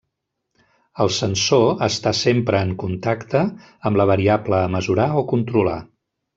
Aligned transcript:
El 1.03 1.11
sensor 1.17 1.83
està 1.89 2.15
sempre 2.21 2.63
en 2.69 2.73
contacte 2.85 3.45
amb 3.91 4.03
la 4.03 4.11
variable 4.15 4.65
a 4.65 4.75
mesurar 4.79 5.09
o 5.23 5.27
controlar. 5.37 5.81